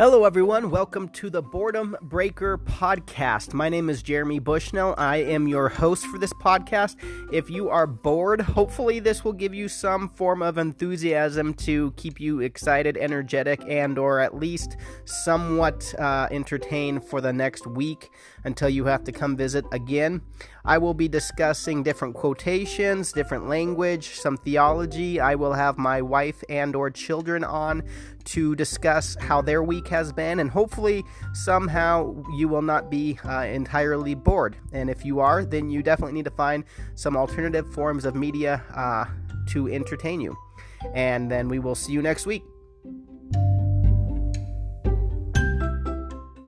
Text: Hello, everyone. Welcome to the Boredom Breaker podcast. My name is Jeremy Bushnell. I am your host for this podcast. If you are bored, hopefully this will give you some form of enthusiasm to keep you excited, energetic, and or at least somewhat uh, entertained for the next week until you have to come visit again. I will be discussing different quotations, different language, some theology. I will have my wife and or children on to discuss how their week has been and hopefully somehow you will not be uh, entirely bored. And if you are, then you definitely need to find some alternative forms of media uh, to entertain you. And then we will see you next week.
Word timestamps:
Hello, 0.00 0.24
everyone. 0.24 0.70
Welcome 0.70 1.10
to 1.10 1.28
the 1.28 1.42
Boredom 1.42 1.94
Breaker 2.00 2.56
podcast. 2.56 3.52
My 3.52 3.68
name 3.68 3.90
is 3.90 4.02
Jeremy 4.02 4.38
Bushnell. 4.38 4.94
I 4.96 5.18
am 5.18 5.46
your 5.46 5.68
host 5.68 6.06
for 6.06 6.16
this 6.16 6.32
podcast. 6.32 6.96
If 7.34 7.50
you 7.50 7.68
are 7.68 7.86
bored, 7.86 8.40
hopefully 8.40 8.98
this 9.00 9.24
will 9.24 9.34
give 9.34 9.52
you 9.52 9.68
some 9.68 10.08
form 10.08 10.40
of 10.40 10.56
enthusiasm 10.56 11.52
to 11.66 11.92
keep 11.98 12.18
you 12.18 12.40
excited, 12.40 12.96
energetic, 12.96 13.62
and 13.68 13.98
or 13.98 14.20
at 14.20 14.34
least 14.34 14.78
somewhat 15.04 15.94
uh, 15.98 16.28
entertained 16.30 17.04
for 17.04 17.20
the 17.20 17.34
next 17.34 17.66
week 17.66 18.08
until 18.44 18.70
you 18.70 18.86
have 18.86 19.04
to 19.04 19.12
come 19.12 19.36
visit 19.36 19.66
again. 19.70 20.22
I 20.64 20.78
will 20.78 20.94
be 20.94 21.08
discussing 21.08 21.82
different 21.82 22.14
quotations, 22.14 23.12
different 23.12 23.48
language, 23.48 24.14
some 24.14 24.36
theology. 24.36 25.20
I 25.20 25.34
will 25.34 25.54
have 25.54 25.78
my 25.78 26.02
wife 26.02 26.42
and 26.48 26.74
or 26.74 26.90
children 26.90 27.44
on 27.44 27.82
to 28.24 28.54
discuss 28.54 29.16
how 29.20 29.40
their 29.40 29.62
week 29.62 29.88
has 29.90 30.12
been 30.12 30.40
and 30.40 30.50
hopefully 30.50 31.04
somehow 31.34 32.14
you 32.36 32.48
will 32.48 32.62
not 32.62 32.90
be 32.90 33.18
uh, 33.24 33.42
entirely 33.42 34.14
bored. 34.14 34.56
And 34.72 34.88
if 34.88 35.04
you 35.04 35.20
are, 35.20 35.44
then 35.44 35.68
you 35.68 35.82
definitely 35.82 36.14
need 36.14 36.24
to 36.24 36.30
find 36.30 36.64
some 36.94 37.16
alternative 37.16 37.72
forms 37.74 38.04
of 38.04 38.14
media 38.14 38.62
uh, 38.74 39.04
to 39.50 39.68
entertain 39.68 40.20
you. 40.20 40.36
And 40.94 41.30
then 41.30 41.48
we 41.48 41.58
will 41.58 41.74
see 41.74 41.92
you 41.92 42.02
next 42.02 42.26
week. 42.26 42.42